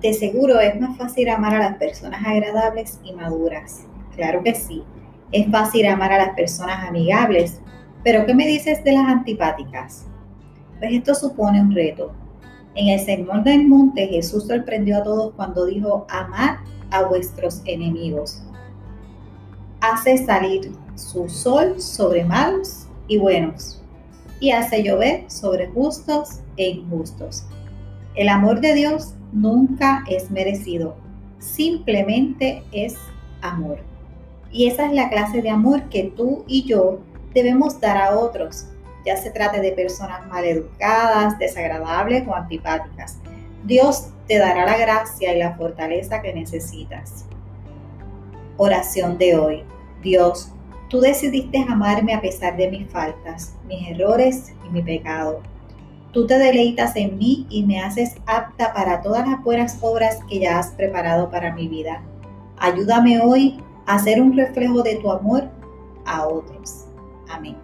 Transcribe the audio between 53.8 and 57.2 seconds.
errores y mi pecado. Tú te deleitas en